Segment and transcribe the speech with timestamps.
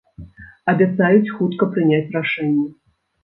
[0.73, 2.65] Абяцаюць хутка прыняць рашэнне.